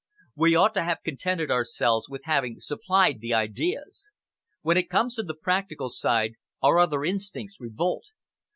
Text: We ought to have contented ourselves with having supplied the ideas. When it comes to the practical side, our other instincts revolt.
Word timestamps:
We 0.35 0.55
ought 0.55 0.73
to 0.73 0.83
have 0.83 1.03
contented 1.05 1.51
ourselves 1.51 2.09
with 2.09 2.23
having 2.23 2.59
supplied 2.59 3.19
the 3.19 3.35
ideas. 3.35 4.09
When 4.63 4.75
it 4.75 4.89
comes 4.89 5.13
to 5.13 5.21
the 5.21 5.35
practical 5.35 5.89
side, 5.91 6.37
our 6.59 6.79
other 6.79 7.05
instincts 7.05 7.57
revolt. 7.59 8.05